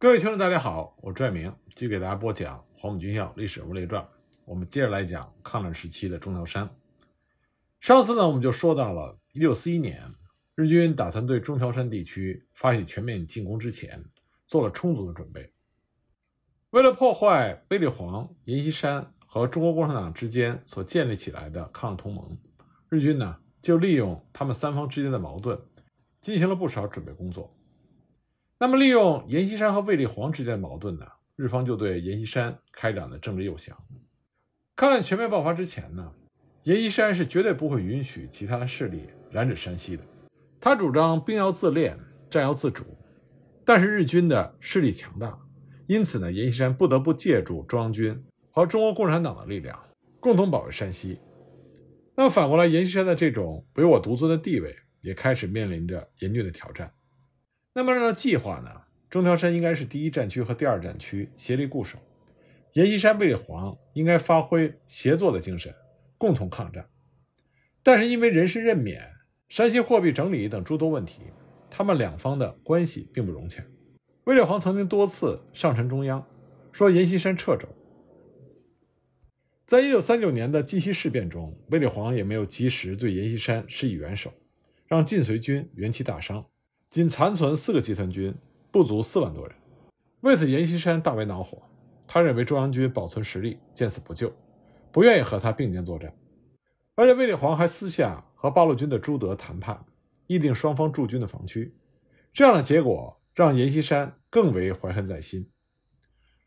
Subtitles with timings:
[0.00, 4.00] 各位听众，大家好，我朱爱明，继续给大家播讲《黄埔军校历史人物列传》。
[4.44, 6.70] 我们接着来讲抗战时期的中条山。
[7.80, 10.14] 上次呢，我们就说到了1641年，
[10.54, 14.00] 日军打算对中条山地区发起全面进攻之前，
[14.46, 15.52] 做了充足的准备。
[16.70, 22.38] 为了破坏卫立煌、阎锡山和中国共产党之间所建立起来的抗日同盟，
[22.88, 25.60] 日军呢就利用他们三方之间的矛盾，
[26.20, 27.52] 进行了不少准备工作。
[28.60, 33.76] 那么，利用阎锡山和卫立煌之间的矛盾呢，日方就对阎锡山开展了政治诱降。
[34.74, 36.12] 抗战全面爆发之前呢，
[36.64, 40.02] 阎锡山是绝对不会允许其他的势力染指山西的。
[40.60, 41.96] 他主张兵要自练，
[42.28, 42.84] 战要自主。
[43.64, 45.38] 但是日军的势力强大，
[45.86, 49.78] 因此呢，阎锡山不得不借助中央军和中国共产党的力量，
[50.18, 51.20] 共同保卫山西。
[52.16, 56.92] 那么反过来，阎锡山的这种唯我独尊的地位，也开始面临着严峻的挑战。
[57.78, 58.72] 那么按照计划呢，
[59.08, 61.96] 中条山应该是第一战区和第二战区协力固守，
[62.72, 65.72] 阎锡山、卫立煌应该发挥协作的精神，
[66.18, 66.84] 共同抗战。
[67.84, 69.08] 但是因为人事任免、
[69.48, 71.22] 山西货币整理等诸多问题，
[71.70, 73.62] 他们两方的关系并不融洽。
[74.24, 76.26] 卫立煌曾经多次上陈中央，
[76.72, 77.68] 说阎锡山撤走。
[79.66, 84.32] 在一九三九年的鸡西事变中，卫立煌也没有及时对阎锡山施以援手，
[84.88, 86.44] 让晋绥军元气大伤。
[86.90, 88.34] 仅残存四个集团军，
[88.70, 89.54] 不足四万多人。
[90.20, 91.62] 为此，阎锡山大为恼火。
[92.06, 94.32] 他认为中央军保存实力，见死不救，
[94.90, 96.16] 不愿意和他并肩作战。
[96.94, 99.84] 而且，卫立煌还私下和八路军的朱德谈判，
[100.26, 101.76] 议定双方驻军的防区。
[102.32, 105.50] 这样的结果让阎锡山更为怀恨在心。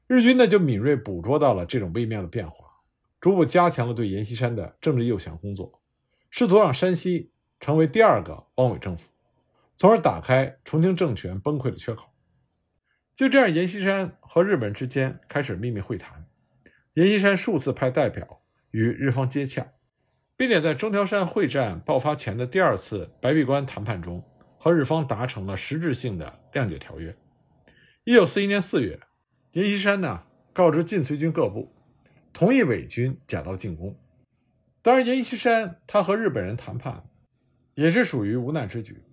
[0.08, 2.66] 日军呢，就敏锐捕捉到了这种微妙的变化，
[3.19, 5.80] 逐步加强了对阎锡山的政治诱降工作，
[6.31, 9.10] 试图让山西成为第二个汪伪政府。
[9.77, 12.09] 从而打开重庆政权崩溃的缺口。
[13.14, 16.25] 就这样，阎锡山和日本人之间开始秘密会谈。
[16.94, 18.41] 阎锡山数次派代表
[18.72, 19.73] 与日方接洽，
[20.36, 24.23] 并且在中条山会战爆发前的第二次白壁关谈判中，
[24.57, 27.16] 和日方达成了实质性的谅解条约。
[28.03, 29.00] 一九四一年四月，
[29.51, 31.72] 阎锡山呢告知晋绥军各部，
[32.34, 33.95] 同意伪军假道进攻。
[34.81, 37.03] 当然，阎锡山他和日本人谈判，
[37.75, 39.03] 也是属于无奈之举。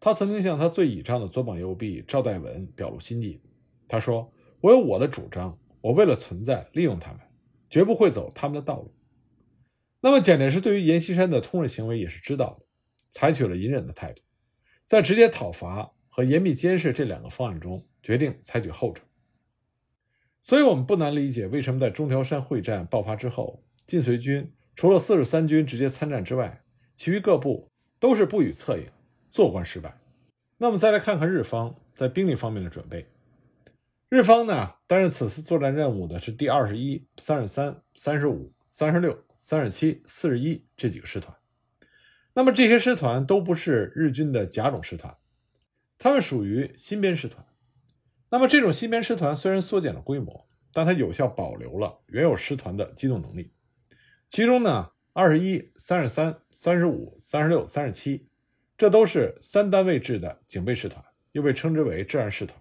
[0.00, 3.42] 他曾经向他最倚仗的左膀右臂赵代文表露心迹。
[3.86, 7.20] 他说：“我有我的主张，我为了存在利用他们，
[7.68, 8.94] 绝不会走他们的道路。”
[10.00, 12.64] 那么蒋介石对于阎锡山的通日行为也是知道的，
[13.12, 14.22] 采取了隐忍的态度，
[14.86, 19.02] 在直接讨伐和严密监视这两个方案中，决定采取后者。
[20.40, 26.62] 所以，我们不难理解为什么在中条山会战爆发之后，晋绥军除了四十三军直接参战之外，
[26.96, 28.86] 其余各部都是不予策应。
[29.30, 29.96] 坐观失败，
[30.58, 33.06] 那么再来看看日方在兵力方面的准备。
[34.08, 41.36] 日方呢，担任此次作战任务的是第二十一、三十三、三十五、三十六、三十七、四十一这几个师团。
[42.34, 45.16] 那么这些师团都不是日军的甲种师团，
[45.96, 47.46] 他们属于新编师团。
[48.30, 53.52] 那么这种新编师团虽然缩减了规模，但它有效保留了原有师团的机动能力。
[54.28, 58.28] 其中呢，二十一、三十三、三十五、三十六、三十七。
[58.80, 62.58] 这都是三单位制的警备师团，又被称之为治安师团。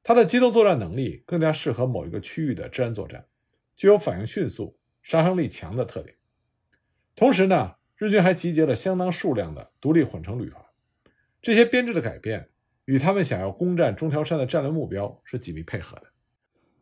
[0.00, 3.26] 它的机动作战能力更加适合某一个区域的治安作战，
[3.74, 6.14] 具有反应迅速、杀伤力强的特点。
[7.16, 10.64] 同时呢，日军还集结了相当数量的独立混成旅团。
[11.42, 12.50] 这些编制的改变
[12.84, 16.04] 与他们想要攻占中条山的战略目标是紧密配合的。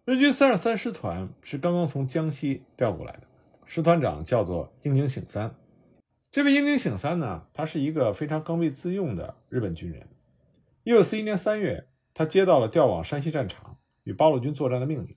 [0.04, 3.22] 日军三十三师团是刚刚从江西调过来的，
[3.64, 5.54] 师团长叫做樱井醒三。
[6.32, 10.08] 这位樱井醒三呢，他是一个非常刚愎自用的日本军人。
[10.82, 15.14] 一九四一年三月，他接到了调往山西战场与八路军作战的命令，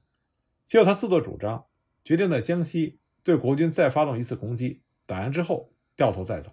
[0.68, 1.68] 结果他自作主张，
[2.04, 6.52] 决定在江西对国军再发动一次攻击，打完之后掉头再走。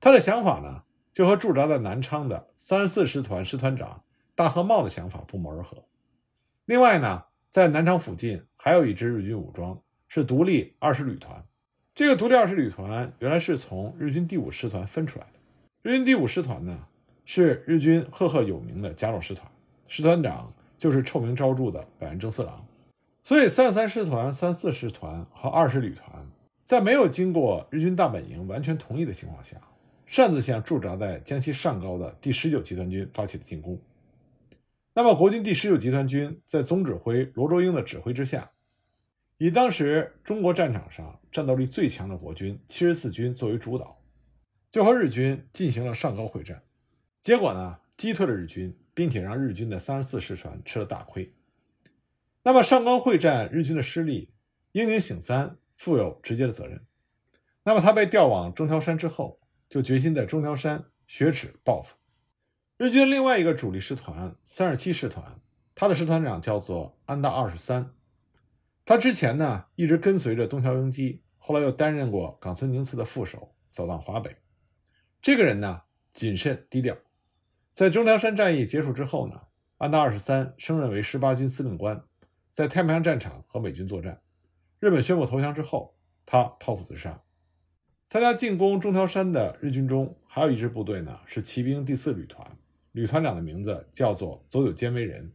[0.00, 0.82] 他的想法呢，
[1.14, 4.02] 就和驻扎在南昌的三十四师团师团长
[4.34, 5.84] 大和茂的想法不谋而合。
[6.64, 11.46] 另外呢，在南昌附近还有一支日军武装，是独立二十旅团。
[11.94, 15.32] 这个独立二师旅团原来是从日军第五师团分出来的。
[15.82, 16.78] 日军第五师团呢，
[17.26, 19.46] 是日军赫赫有名的甲种师团，
[19.88, 22.66] 师团长就是臭名昭著的百安正四郎。
[23.22, 26.26] 所以，三十三师团、三四师团和二十旅团，
[26.64, 29.58] 在没有经过日军大本营完全同意的情况下，
[30.06, 33.78] 擅自向驻扎在江西上高的第十九集团军发起了进攻。
[34.94, 38.50] 那么，国军第十九集团军在总指挥罗卓英的指挥之下。
[39.42, 44.00] 以当时中国战场上战斗力最强的国军七十四军作为主导，
[44.70, 46.62] 就和日军进行了上高会战。
[47.20, 51.34] 结果呢，击退了日军，并且让日军的三十四师团吃了大亏。
[52.44, 54.32] 那么上高会战日军的失利，
[54.70, 56.80] 樱井醒三负有直接的责任。
[57.64, 61.96] 那么他被调往中条山之后，就决心在中条山雪耻报复。
[62.76, 65.40] 日军另外一个主力师团三十七师团，
[65.74, 67.92] 他的师团长叫做安大二十三。
[68.84, 74.36] 他之前呢一直跟随着东条英机，后来又担任过冈村宁次的副手，扫荡华北。
[75.20, 75.82] 这个人呢
[76.12, 76.96] 谨慎低调。
[77.72, 79.40] 在中条山战役结束之后呢，
[79.78, 82.02] 安达二十三升任为十八军司令官，
[82.50, 84.20] 在太平洋战场和美军作战。
[84.78, 85.96] 日本宣布投降之后，
[86.26, 87.22] 他剖腹自杀。
[88.08, 92.46] 参加进攻中条山的日军中，还有一支部队呢，是骑兵第四旅团，
[92.90, 95.32] 旅团长的名字叫做佐久间为人。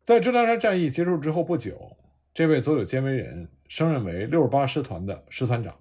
[0.00, 1.96] 在中条山战役结束之后不久，
[2.36, 5.74] 这位佐久间为人升任为六十八师团的师团长。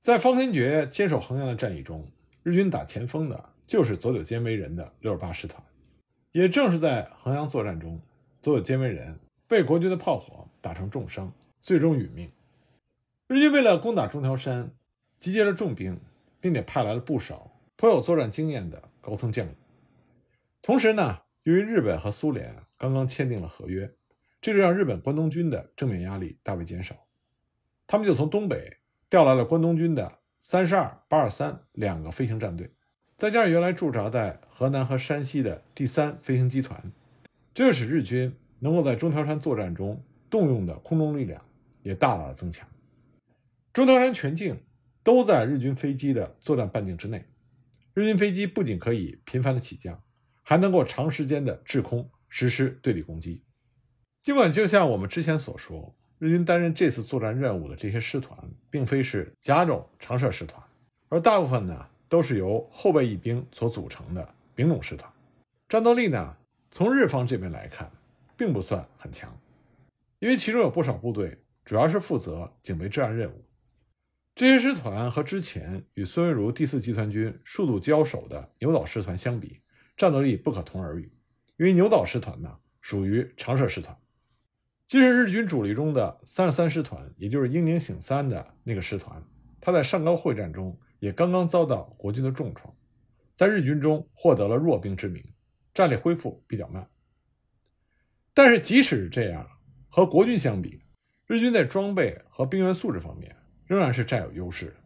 [0.00, 2.10] 在方天觉坚守衡阳的战役中，
[2.42, 5.62] 日军打前锋的就是佐久间为人的六十八师团。
[6.32, 8.00] 也正是在衡阳作战中，
[8.42, 9.16] 佐久间为人
[9.46, 12.28] 被国军的炮火打成重伤，最终殒命。
[13.28, 14.72] 日军为了攻打中条山，
[15.20, 16.00] 集结了重兵，
[16.40, 19.54] 并且派来了不少颇有作战经验的高层将领。
[20.62, 23.88] 同时呢，由于日本和苏联刚刚签订了合约，
[24.44, 26.94] 这就让日本关东军的正面压力大为减少。
[27.86, 28.76] 他们就从东北
[29.08, 32.70] 调来了关东军的三十二、八二三两个飞行战队，
[33.16, 36.92] 再加上原来驻扎在河南和山西的第三飞行机团，
[37.54, 41.42] 这使日军能够在中条山作战中动用的空中力量
[41.82, 42.68] 也大大的增强。
[43.72, 44.60] 中条山全境
[45.02, 47.24] 都在日军飞机的作战半径之内，
[47.94, 50.02] 日军飞机不仅可以频繁的起降，
[50.42, 53.42] 还能够长时间的制空实施对地攻击。
[54.24, 58.34] 尽管就像我们之前所说，日军担任这次作战任务的这些师团，
[58.70, 60.62] 并非是甲种长射师团，
[61.10, 65.12] 而大部分呢都是由后备役兵所组成的丙种师团，
[65.68, 66.34] 战斗力呢
[66.70, 67.92] 从日方这边来看，
[68.34, 69.30] 并不算很强，
[70.20, 73.44] 因为其中有不少部队主要是负责警备治安任务。
[74.34, 79.60] 这些师团和之前与孙文如第四集团军数度交手的牛岛师团相比，
[79.98, 81.12] 战斗力不可同而语。
[81.58, 83.94] 因为牛岛师团呢属于长射师团，
[84.86, 89.22] 即使日军主力中的三十三师团，也就是英宁醒三的那个师团，
[89.60, 92.74] 他在上高会战中也刚刚遭到国军的重创，
[93.34, 95.24] 在日军中获得了弱兵之名，
[95.72, 96.88] 战力恢复比较慢。
[98.32, 99.48] 但是即使是这样，
[99.88, 100.82] 和国军相比，
[101.26, 103.34] 日军在装备和兵员素质方面。
[103.66, 104.76] 仍然是占有优势。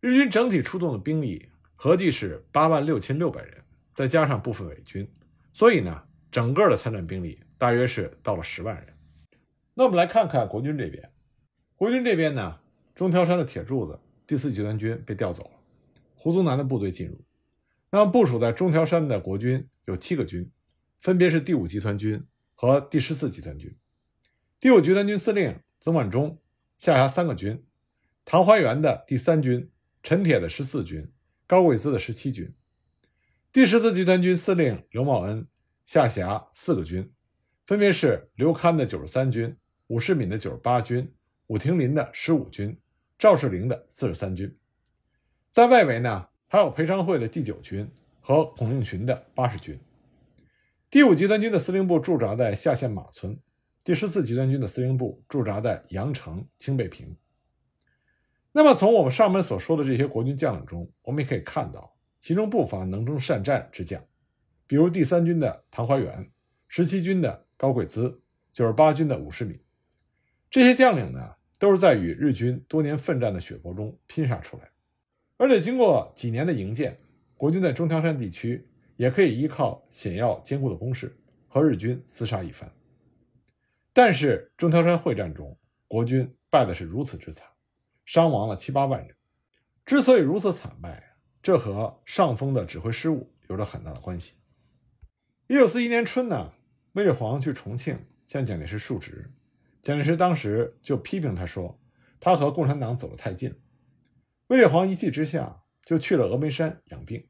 [0.00, 3.64] 日军整体出动的兵力合计是八万六千六百人，
[3.94, 5.10] 再加上部分伪军，
[5.54, 8.86] 所以呢，整个的参战兵力大约是到了十万人。
[9.74, 11.10] 那我们来看看国军这边，
[11.76, 12.58] 国军这边呢，
[12.94, 15.50] 中条山的铁柱子第四集团军被调走了，
[16.14, 17.22] 胡宗南的部队进入。
[17.90, 20.50] 那么部署在中条山的国军有七个军，
[21.02, 23.76] 分别是第五集团军和第十四集团军。
[24.58, 26.40] 第五集团军司令曾万钟
[26.78, 27.62] 下辖三个军。
[28.24, 29.70] 唐怀元的第三军、
[30.02, 31.12] 陈铁的十四军、
[31.46, 32.54] 高贵滋的十七军，
[33.52, 35.46] 第十四集团军司令刘茂恩
[35.84, 37.12] 下辖四个军，
[37.70, 39.56] 分别是刘戡的九十三军、
[39.86, 41.08] 武世敏的九十八军、
[41.46, 42.76] 武廷林的十五军、
[43.16, 44.52] 赵世灵的四十三军。
[45.50, 47.88] 在外围呢，还有裴昌会的第九军
[48.18, 49.78] 和孔令群的八十军。
[50.90, 53.38] 第五集团军的司令部驻扎在下县马村，
[53.84, 57.14] 第十四集团军的司令部驻扎在阳城清北坪。
[58.50, 64.04] 那么，从我们上面所说的这些国军将领中，我们也可以看到，其中不乏能征善战之将，
[64.66, 66.28] 比如第三军的唐怀元，
[66.66, 68.18] 十七军的高贵滋，
[68.54, 69.60] 九十八军的五十米。
[70.48, 74.70] 这些将领呢，都是在与日军多年奋战的血泊中拼杀出来。
[75.36, 76.98] 而且，经过几年的营建，
[77.36, 81.14] 国军在中条山地区也可以依靠险要坚固的工事
[81.48, 82.72] 和日军厮杀一番。
[83.92, 85.54] 但是，中条山会战中，
[85.86, 87.46] 国军败的是如此之惨。
[88.06, 89.14] 伤亡了七八万人，
[89.84, 94.32] 之所以如此惨败，这和上峰的指挥失误有着很大的关系。
[95.46, 96.52] 一九四一年春呢，
[96.92, 99.30] 卫立煌去重庆向蒋介石述职，
[99.82, 101.80] 蒋介石当时就批评他说，
[102.18, 103.54] 他和共产党走得太近。
[104.48, 107.26] 卫立煌一气之下就去了峨眉山养病，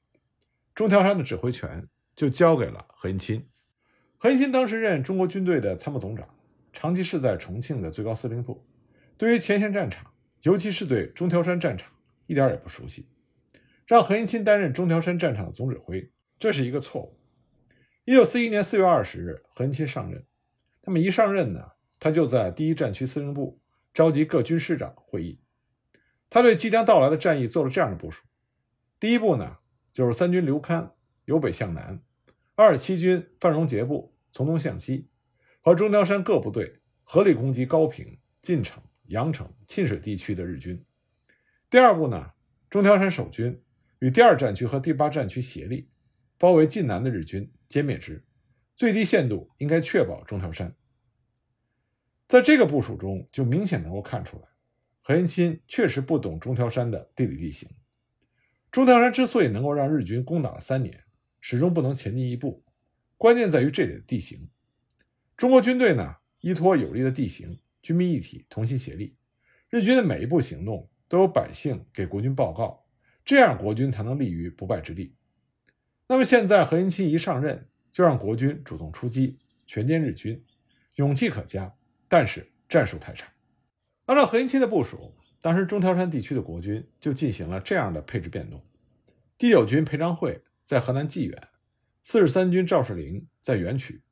[0.75, 1.87] 中条山的指挥权
[2.17, 3.47] 就交给了何应钦。
[4.17, 6.29] 何应钦当时任中国军队的参谋总长，
[6.73, 8.67] 长期是在重庆的最高司令部，
[9.17, 10.11] 对于前线战场。
[10.43, 11.93] 尤其是对中条山战场
[12.27, 13.07] 一点也不熟悉，
[13.87, 17.20] 让何应钦担任中条山战场的总指挥，这是一个错误。
[18.07, 20.25] 一九四一年四月二十日，何应钦上任，
[20.83, 23.61] 那么一上任呢，他就在第一战区司令部
[23.93, 25.39] 召集各军师长会议，
[26.31, 28.25] 他对即将到来的战役做了这样的部署：
[28.99, 29.59] 第一步呢，
[29.93, 30.93] 就是三军刘戡
[31.27, 32.03] 由北向南，
[32.55, 35.07] 二十七军范荣杰部从东向西，
[35.61, 40.83] 和中条山各部队合力攻击高平、晋城、阳城、沁水地区的日军。
[41.69, 42.33] 第二步呢，
[42.71, 43.63] 中条山守军
[43.99, 45.90] 与第二战区和第八战区协力，
[46.41, 48.25] 包围晋南的日军，歼灭之。
[48.75, 50.75] 最低限度应该确保中条山。
[52.27, 54.49] 在这个部署中，就明显能够看出来，
[55.03, 57.69] 何应钦确实不懂中条山的地理地形。
[58.71, 61.05] 中条山之所以能够让日军攻打了三年，
[61.43, 62.65] 始终不能前进一步，
[63.19, 64.49] 关键在于这里的地形。
[65.37, 69.15] 中国军队呢，依托有利的地形，军民一体，同心协力。
[69.69, 72.87] 日军的每一步行动都有百姓给国军报告，
[73.27, 75.15] 这样国军才能立于不败之地。
[76.11, 80.45] 那么现在何应钦一上任，就让国军主动出击，全歼日军，
[80.97, 81.73] 勇气可嘉，
[82.09, 83.29] 但是战术太差。
[84.07, 85.15] 按照何应钦的部署。
[85.41, 88.61] 当时中条山地区的国军就进行了这样的配置变动：
[89.39, 91.49] 第九军裴昌会在河南济源，
[92.03, 94.03] 四十三军赵世麟在垣曲，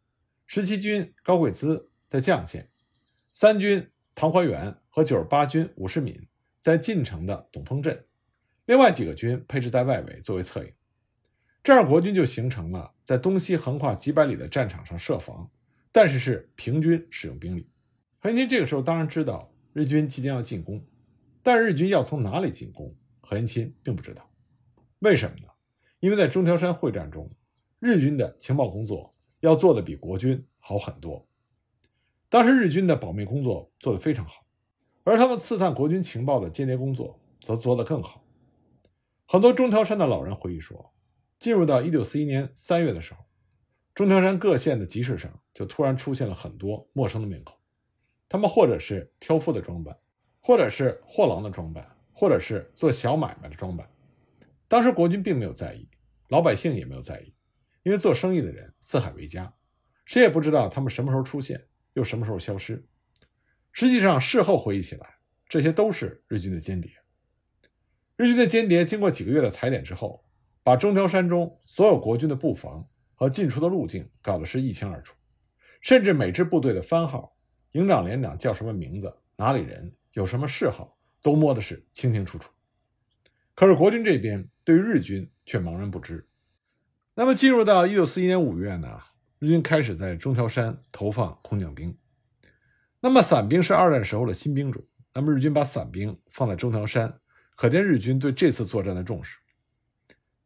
[0.46, 2.70] 十七军高贵滋在绛县，
[3.32, 6.28] 三军唐怀元和九十八军武世敏
[6.60, 8.06] 在晋城的董峰镇，
[8.66, 10.72] 另外几个军配置在外围作为策应。
[11.68, 15.50] 这样国军就形成了在东西横跨几百里的战场上设防，
[15.92, 17.68] 但是是平均使用兵力。
[18.20, 20.82] 何应钦这个时候当然知道日军即将要进攻。
[21.42, 24.30] 但日军要从哪里进攻，何应钦并不知道。
[25.00, 25.48] 为什么呢？
[26.00, 27.30] 因为在中条山会战中，
[27.80, 31.28] 日军的情报工作要做的比国军好很多。
[32.30, 34.46] 当时日军的保密工作做得非常好，
[35.04, 38.24] 而他们刺探国军情报的间谍工作则做得更好。
[39.26, 40.94] 很多中条山的老人回忆说，
[41.38, 43.24] 进入到1941年3月的时候，
[43.94, 47.56] 中条山各县的集市上就突然出现了很多陌生的面孔，
[48.28, 49.96] 他们或者是挑夫的装扮。
[50.40, 53.86] 或者是货郎的装扮，或者是做小买卖的装扮。
[54.66, 55.86] 当时国军并没有在意，
[56.28, 57.34] 老百姓也没有在意，
[57.82, 59.52] 因为做生意的人四海为家，
[60.06, 62.82] 谁也不知道他们什么时候出现，又什么时候消失。
[63.72, 66.90] 实际上，事后回忆起来，这些都是日军的间谍。
[68.16, 70.24] 日军的间谍经过几个月的踩点之后，
[70.68, 75.14] 把中条山中所有国军的布防和进出的路径搞得是一清二楚，
[75.80, 77.34] 甚至每支部队的番号、
[77.72, 79.90] 营长、连长叫什么名字、哪里人。
[80.12, 82.50] 有什么嗜好，都摸的是清清楚楚。
[83.54, 86.28] 可是国军这边对于日军却茫然不知。
[87.14, 89.00] 那么进入到一九四一年五月呢，
[89.38, 91.96] 日军开始在中条山投放空降兵。
[93.00, 94.84] 那么伞兵是二战时候的新兵种，
[95.14, 97.18] 那么日军把伞兵放在中条山，
[97.56, 99.38] 可见日军对这次作战的重视。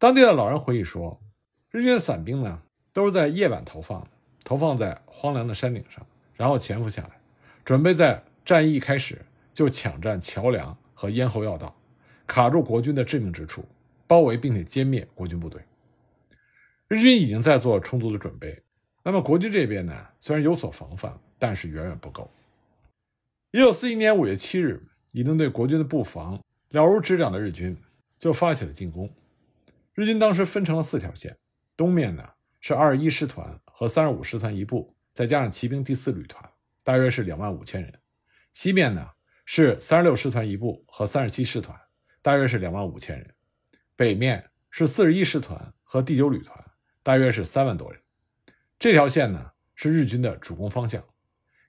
[0.02, 1.22] 当地的老人回忆说，
[1.70, 2.60] 日军的伞兵呢
[2.92, 4.08] 都是在夜晚投放的，
[4.42, 6.04] 投放在荒凉的山顶上，
[6.34, 7.20] 然后潜伏下来，
[7.64, 9.22] 准备在战役一开始。
[9.54, 11.72] 就抢占桥梁和咽喉要道，
[12.26, 13.64] 卡住国军的致命之处，
[14.08, 15.62] 包围并且歼灭国军部队。
[16.88, 18.60] 日军已经在做充足的准备，
[19.04, 22.28] 那么国军这边呢，虽然有所防范，但是远远不够。
[23.52, 24.82] 一九四一年五月七日，
[25.12, 26.40] 已经对国军的布防
[26.70, 27.76] 了如指掌的日军
[28.18, 29.08] 就发起了进攻。
[29.94, 31.36] 日军当时分成了四条线，
[31.76, 32.28] 东面呢
[32.60, 36.42] 是二十一师团和三十五师团一部，再加上骑兵第四旅团，
[36.84, 37.90] 大约是两万五千人；
[38.52, 39.08] 西面呢。
[39.44, 41.78] 是三十六师团一部和三十七师团，
[42.22, 43.26] 大约是两万五千人；
[43.96, 46.56] 北面是四十一师团和第九旅团，
[47.02, 48.00] 大约是三万多人。
[48.78, 51.04] 这条线呢是日军的主攻方向，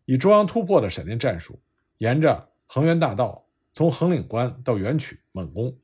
[0.05, 1.63] 以中央突破的闪电战术，
[1.97, 5.75] 沿着恒源大道从横岭关到垣曲猛攻。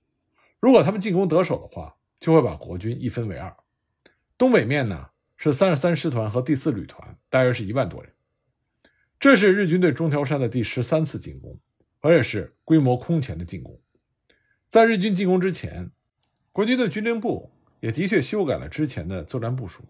[0.60, 3.56] 如果他们进攻得手的话，就会把国军一分为二。
[4.38, 8.14] 东北面呢是三十三师团和第四旅团，大约是一万多人。
[9.20, 11.60] 这是日军对中条山的第十三次进攻。
[12.02, 13.78] 而且是规模空前的进攻。
[14.70, 15.92] 在日军进攻之前，
[16.54, 19.84] 国军的军令部也的确修改了之前的作战部署，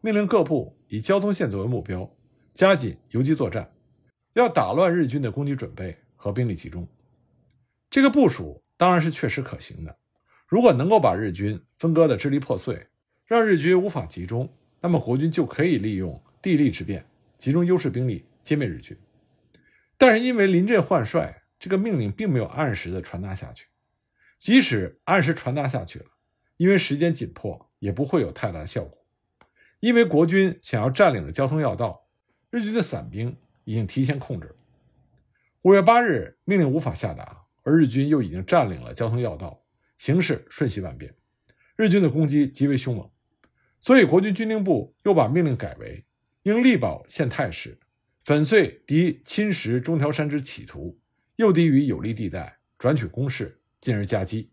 [0.00, 2.08] 命令各部以交通线作为目标，
[2.54, 3.68] 加紧游击作战，
[4.34, 6.86] 要打乱日军的攻击准备和兵力集中。
[7.90, 9.98] 这个部署当然是确实可行的。
[10.46, 12.86] 如果能够把日军分割的支离破碎，
[13.26, 17.04] 让日军无法集中，那么国军就可以利用地利之便，
[17.38, 18.96] 集中优势兵力歼灭日军。
[19.98, 21.42] 但是因为临阵换帅。
[21.58, 23.66] 这个命令并没有按时的传达下去，
[24.38, 26.04] 即使按时传达下去了，
[26.58, 29.06] 因为时间紧迫，也不会有太大的效果。
[29.80, 32.08] 因为国军想要占领的交通要道，
[32.50, 33.34] 日军的散兵
[33.64, 34.54] 已经提前控制了。
[35.62, 39.64] 五月八日，命令无法下达，而日军又已经占领了交通要道，
[39.98, 41.14] 形势瞬息万变，
[41.76, 43.10] 日军的攻击极为凶猛。
[43.80, 46.04] 所以，国军军令部又把命令改为：
[46.42, 47.78] 应力保现态势，
[48.24, 50.98] 粉碎敌侵蚀中条山之企图。
[51.36, 54.50] 诱敌于有利地带，转取攻势，进而夹击。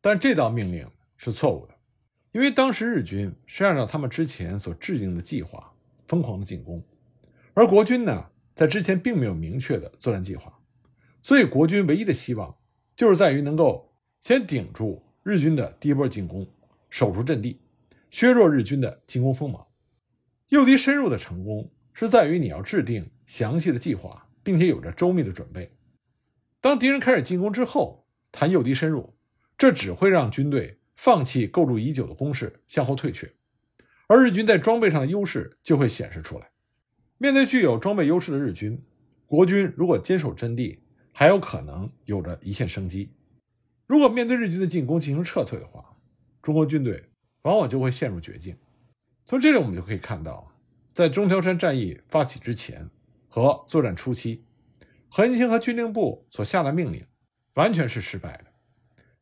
[0.00, 1.74] 但这道命令是错误的，
[2.32, 5.72] 因为当时日军是按照他们之前所制定的计划
[6.08, 6.84] 疯狂的进攻，
[7.54, 10.58] 而国军呢，在之前并没有明确的作战计划，
[11.22, 12.58] 所以国军唯一的希望
[12.96, 13.93] 就是在于能够
[14.24, 16.48] 先顶住日军的第一波进攻，
[16.88, 17.60] 守住阵地，
[18.08, 19.66] 削弱日军的进攻锋芒。
[20.48, 25.70] 诱敌深入的成功是在于你要制定详细的计划，并且有着周密的准备。
[26.58, 29.14] 当敌人开始进攻之后，谈诱敌深入，
[29.58, 33.30] 这只会让军队放弃构筑已久的攻势，向后退却，
[34.06, 36.48] 而日军在装备上的优势就会显示出来。
[37.18, 38.82] 面对具有装备优势的日军，
[39.26, 40.78] 国军如果坚守阵地，
[41.12, 43.10] 还有可能有着一线生机；
[43.86, 45.96] 如果面对日军的进攻进行撤退的话，
[46.40, 47.10] 中国军队
[47.42, 48.56] 往往就会陷入绝境。
[49.24, 50.52] 从这里我们就可以看到，
[50.92, 52.88] 在中条山战役发起之前
[53.28, 54.44] 和作战初期，
[55.08, 57.06] 何应钦和军令部所下的命令
[57.54, 58.46] 完全是失败的。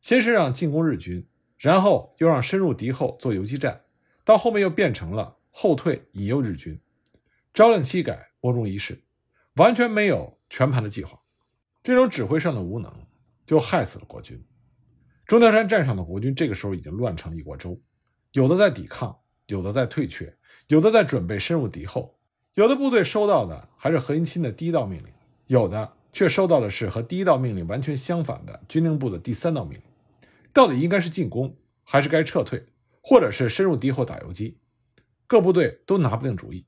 [0.01, 1.25] 先是让进攻日军，
[1.57, 3.83] 然后又让深入敌后做游击战，
[4.25, 6.79] 到后面又变成了后退引诱日军。
[7.53, 9.03] 朝令夕改，莫衷一是，
[9.55, 11.19] 完全没有全盘的计划。
[11.81, 12.91] 这种指挥上的无能，
[13.45, 14.43] 就害死了国军。
[15.25, 17.79] 钟南山战场的国军这个时候已经乱成了一锅粥，
[18.33, 19.17] 有的在抵抗。
[19.47, 20.33] 有的在退却，
[20.67, 22.17] 有的在准备深入敌后，
[22.53, 25.07] 有的部队收到的还是何应钦的第一道命令，
[25.47, 29.81] 有的却收到的是和第一道命令完全相反的军令部的第三道命令。
[30.53, 32.65] 到底应该是进攻，还是该撤退，
[33.01, 34.57] 或者是深入敌后打游击？
[35.27, 36.65] 各部队都拿不定主意，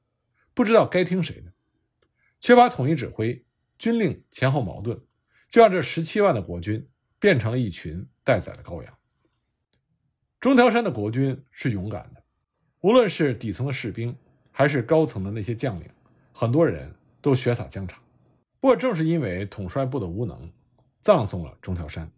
[0.54, 1.54] 不知道该听谁的。
[2.42, 3.46] 缺乏统一指挥，
[3.80, 5.00] 军令前后矛盾，
[5.50, 6.86] 就让这十七万的国军
[7.20, 8.94] 变成了一群待宰的羔羊。
[10.40, 12.24] 中条山的国军是勇敢的。
[12.82, 14.16] 无论是底层的士兵，
[14.52, 15.90] 还是高层的那些将领，
[16.32, 18.00] 很多人都血洒疆场。
[18.60, 20.52] 不过，正是因为统帅部的无能，
[21.02, 22.12] 葬送了中条山，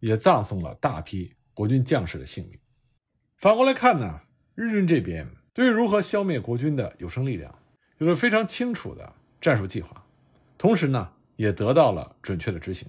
[0.00, 2.58] 也葬送了大批国军将士的性命。
[3.38, 4.20] 反过来看呢，
[4.54, 7.58] 日军这边对于如何消灭国军的有生力量，
[7.98, 10.04] 有着非常清楚的战术计划，
[10.58, 12.86] 同时呢，也得到了准确的执行。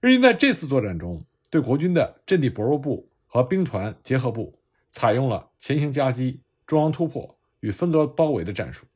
[0.00, 4.60] 日军在这次作战中，对国军的阵地薄弱部和兵团结合部。
[4.88, 8.86] 采用了前行夹击、中央突破与分割包围的战术。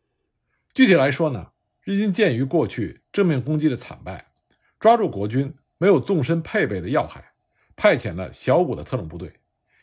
[0.72, 1.50] 具体来说呢，
[1.84, 4.32] 日军鉴于过去正面攻击的惨败，
[4.78, 7.32] 抓住国军没有纵深配备的要害，
[7.76, 9.30] 派遣了小股的特种部队，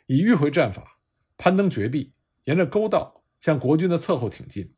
[0.08, 0.98] 以迂回战法
[1.38, 4.74] 攀登绝壁，沿着沟道向国军的侧后挺进，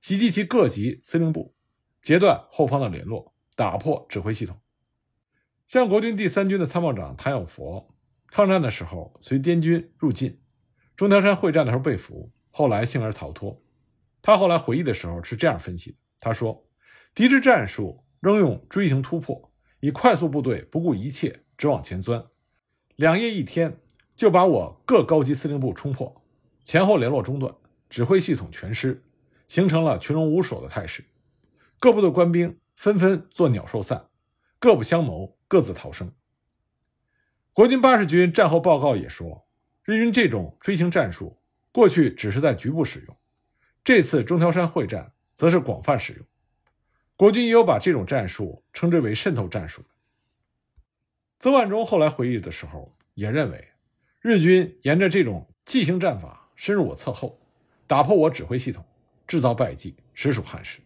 [0.00, 1.52] 袭击其各级司令部，
[2.00, 4.56] 截断后方的联络，打破指挥系统。
[5.66, 7.92] 像国军第三军的参谋长谭有佛，
[8.28, 10.40] 抗战的时候随滇军入晋。
[10.94, 13.60] 中条山会战的时候被俘，后来幸而逃脱。
[14.22, 16.64] 他后来回忆的时候是这样分析的：他说，
[17.14, 22.24] 敌之战术仍用锥形突破，以快速部队不顾一切直往前钻，
[22.94, 23.80] 两夜一天
[24.14, 26.24] 就把我各高级司令部冲破，
[26.62, 27.52] 前后联络中断，
[27.90, 29.02] 指挥系统全失，
[29.48, 31.04] 形成了群龙无首的态势。
[31.80, 34.06] 各部的官兵纷纷作鸟兽散，
[34.58, 36.12] 各不相谋，各自逃生。
[37.52, 39.46] 国军八十军战后报告也说。
[39.84, 41.38] 日军这种锥形战术，
[41.70, 43.16] 过去只是在局部使用，
[43.84, 46.26] 这次中条山会战则是广泛使用。
[47.16, 49.84] 国军也有把这种战术称之为渗透战术。
[51.38, 53.68] 曾万钟后来回忆的时候也认为，
[54.20, 57.38] 日军沿着这种骑行战法深入我侧后，
[57.86, 58.84] 打破我指挥系统，
[59.24, 60.80] 制造败绩，实属憾事。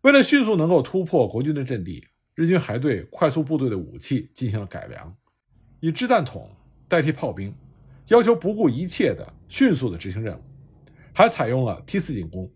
[0.00, 5.16] 为了迅速能够突破国军的阵地，日军还对快速部队的武器进行了改良，
[5.80, 6.54] 以掷弹筒
[6.86, 7.52] 代替炮兵。
[8.08, 10.42] 要求不顾一切的迅速的执行任务，
[11.12, 12.48] 还采用了梯次进攻。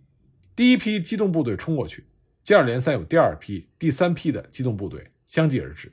[0.54, 2.04] 第一批机动部队冲过去，
[2.44, 5.90] 接二连三有第二批、第三批的机动部队相继而至，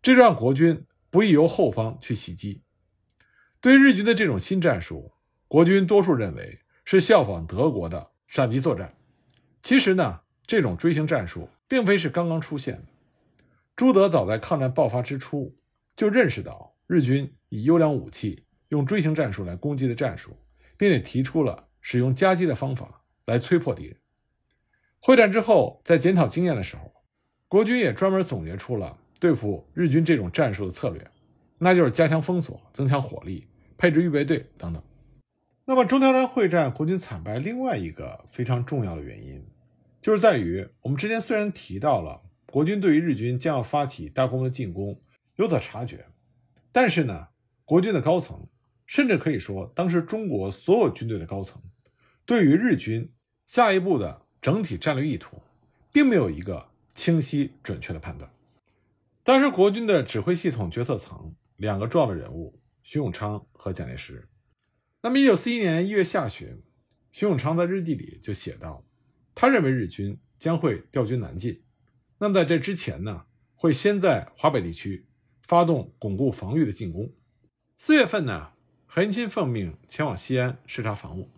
[0.00, 2.62] 这让国军不易由后方去袭击。
[3.60, 5.12] 对于日军的这种新战术，
[5.48, 8.94] 国军多数认为是效仿德国的闪击作战。
[9.60, 12.91] 其实呢，这种锥形战术并非是刚刚出现的。
[13.76, 15.56] 朱德早在抗战爆发之初
[15.96, 18.44] 就认识到日军以优良武器。
[18.68, 20.34] 用锥形战术来攻击的战术，
[20.78, 23.94] 并且提出了使用夹击的方法来摧破敌人。
[24.98, 26.90] 会战之后，在检讨经验的时候，
[27.48, 31.06] 国军也专门总结出了对付日军这种战术的策略，
[31.58, 34.82] 那就是加强封锁、增强火力、配置预备队等等。
[35.66, 39.44] 那么，中条山会战国军惨败，另外一个非常重要的原因，
[40.00, 45.00] 就是在于我们之前虽然提到了国军对于日军将要发起大规模进攻
[45.36, 46.06] 有所察觉，
[46.70, 47.28] 但是呢，
[47.64, 48.46] 国军的高层。
[48.84, 51.62] 甚至可以说，当时中国所有军队的高层
[52.26, 53.10] 对于日军
[53.46, 55.40] 下一步的整体战略意图，
[55.90, 58.30] 并没有一个清晰准确的判断。
[59.22, 64.28] 当时国军的指挥系统决策层两个重要的人物，徐永昌和蒋介石。
[65.00, 66.60] 那么，一九四一年一月下旬，
[67.12, 68.84] 徐永昌在日记里就写道，
[69.34, 71.62] 他认为日军将会调军南进。
[72.22, 75.06] 那么，在这之前呢，会先在华北地区
[75.42, 77.12] 发动巩固防御的进攻。
[77.76, 78.52] 四月份呢，
[78.86, 81.28] 何应钦奉命前往西安视察防务。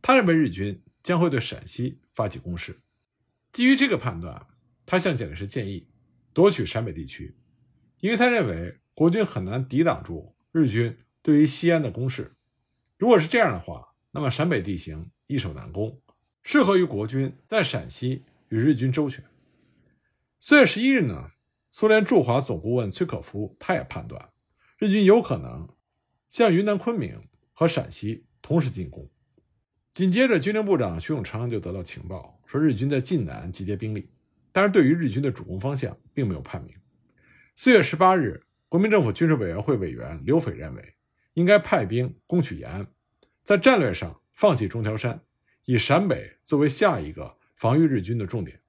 [0.00, 2.78] 他认为日军将会对陕西发起攻势。
[3.52, 4.46] 基于这个判断，
[4.86, 5.88] 他向蒋介石建议
[6.32, 7.34] 夺取陕北地区，
[7.98, 12.36] 因为他认为国军很难抵挡住日军对于西安的攻势。
[12.96, 16.00] 如果是这样的话，那么陕北地形易守难攻，
[16.44, 19.24] 适合于国军在陕西与日军周旋。
[20.44, 21.30] 四月十一日呢，
[21.70, 24.30] 苏联驻华总顾问崔可夫他也判断，
[24.76, 25.68] 日军有可能
[26.28, 29.08] 向云南昆明和陕西同时进攻。
[29.92, 34.10] 紧接着，军政部长徐永昌就得到情报，说日军在晋南集结兵力，
[34.50, 36.74] 但是对于日军的主攻方向并没有判明。
[37.54, 40.94] 四月十八日，国民政府军事委员会委员刘斐认为，
[41.34, 42.88] 应该派兵攻取延安，
[43.44, 45.22] 在战略上放弃中条山，
[45.66, 48.60] 以陕北作为下一个防御日军的重点。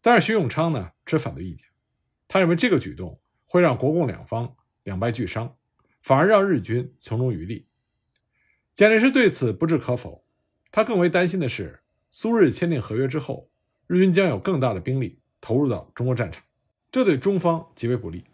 [0.00, 1.66] 但是徐永昌呢持反对意见，
[2.28, 5.56] 他认为这个举动会让国共两方两败俱伤，
[6.02, 7.66] 反而让日军从中渔利。
[8.74, 10.24] 蒋介石对此不置可否，
[10.70, 11.80] 他更为担心的是
[12.10, 13.50] 苏日签订合约之后，
[13.88, 16.44] 日军将有更大的兵力投入到中国战场，
[16.92, 18.24] 这对中方极为不利。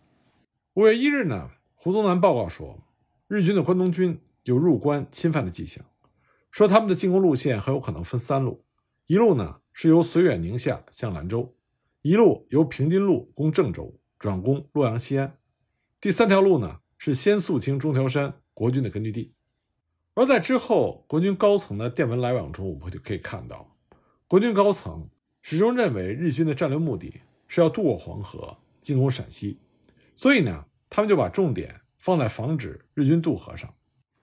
[0.75, 2.79] 五月一日呢，胡宗南报告说，
[3.27, 5.83] 日军的关东军有入关侵犯的迹象，
[6.51, 8.65] 说他们的进攻路线很有可能分三路，
[9.07, 9.61] 一路呢。
[9.77, 11.53] 是由绥远宁夏向兰州，
[12.03, 15.37] 一路由平津路攻郑州，转攻洛阳西安。
[16.01, 19.35] 第三条路呢，是先肃清中条山国军的根据地。
[20.15, 23.77] 而在之后国军高层的电文来往中，我们就可以看到，
[24.29, 25.11] 国军高层
[25.43, 29.59] 始终认为日军的战略目的是要渡过黄河进攻陕西，
[30.15, 33.75] 所以呢，他们就把重点放在防止日军渡河上。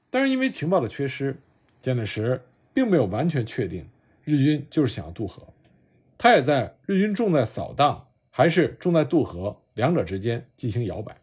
[0.10, 1.38] 但是因为情报的缺失，
[1.82, 2.42] 蒋介石
[2.74, 3.86] 并没有完全确定。
[4.24, 5.48] 日军就是想要渡河，
[6.18, 11.20] 他也在日军重在扫荡还是重在渡河两者之间进行摇摆。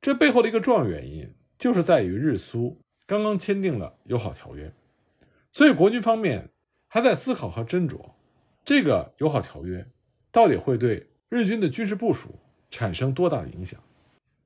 [0.00, 4.72] 这背后的一个重要原因，就是在于日苏刚刚签订了友好条约，
[5.52, 6.48] 所以国军方面
[6.86, 7.98] 还在思考和斟酌
[8.64, 9.86] 这个友好条约
[10.30, 12.38] 到底会对日军的军事部署
[12.70, 13.80] 产生多大的影响。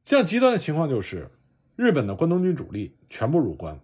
[0.02, 1.31] 像极端的情况就是，
[1.76, 3.78] 日本的关东军主力全部入关，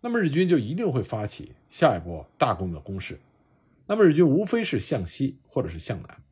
[0.00, 3.18] 那么日军就一定会发起下一波大规模的攻势。
[3.86, 6.22] 那么日军无非是向西或者是向南，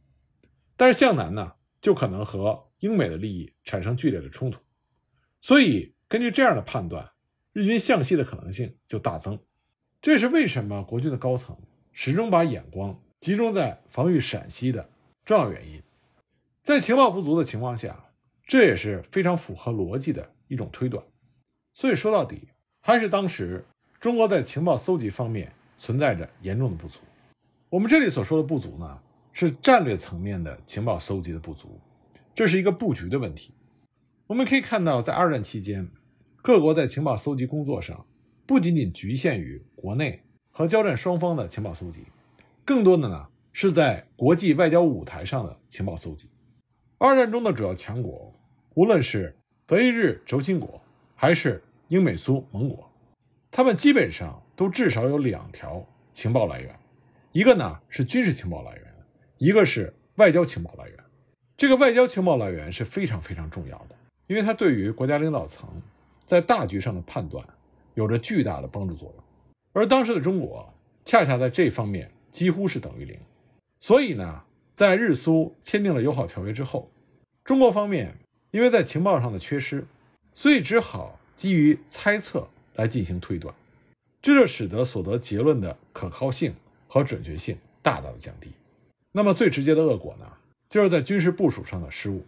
[0.77, 4.61] 但是向南呢，就可能和英美的利益产生剧烈的冲突，
[5.41, 7.13] 所以根据这样的判断，
[7.53, 9.39] 日军向西的可能性就大增。
[10.01, 11.57] 这是为什么国军的高层
[11.93, 14.91] 始终把眼光集中在防御陕西的
[15.25, 15.81] 重要原因。
[16.61, 18.11] 在情报不足的情况下，
[18.47, 21.05] 这也是非常符合逻辑的一种推断。
[21.75, 22.49] 所以说到底，
[22.81, 23.65] 还是当时
[24.01, 26.99] 中国在情报搜集方面存在着严重的不足。
[27.73, 28.99] 我们这里所说的不足呢，
[29.33, 31.81] 是战略层面的情报搜集的不足，
[32.35, 33.55] 这是一个布局的问题。
[34.27, 35.89] 我们可以看到，在二战期间，
[36.43, 38.05] 各国在情报搜集工作上，
[38.45, 42.05] 不仅仅局限于国内和交战双方的情报搜集，
[42.63, 46.29] 更多的呢是在国际外交舞台上的情报搜集。
[46.99, 48.39] 二战中的主要强国，
[48.75, 50.79] 无论是德意日轴心国，
[51.15, 52.87] 还是英美苏盟国，
[53.51, 55.83] 他们基本上都至少有两条
[56.13, 56.79] 情报来源。
[57.33, 58.95] 一个呢是军事情报来源，
[59.39, 60.99] 一个是外交情报来源。
[61.57, 65.67] 这个外交情报来源是非常非常重要的，因为它对于国家领导层
[66.27, 67.43] 在大局上的判断
[67.95, 69.25] 有着巨大的帮助作用。
[69.73, 70.71] 而当时的中国
[71.07, 73.19] 恰恰在这方面几乎是等于零，
[73.81, 74.43] 所以呢，
[74.75, 76.91] 在日苏签订了友好条约之后，
[77.45, 78.15] 中国方面
[78.51, 79.87] 因为在情报上的缺失，
[80.35, 83.55] 所以只好基于猜测来进行推断，
[84.21, 86.55] 这就使得所得结论的可靠性。
[86.93, 88.51] 和准确性大大的降低，
[89.13, 90.27] 那么最直接的恶果呢，
[90.69, 92.23] 就是在军事部署上的失误，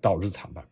[0.00, 0.64] 导致惨败。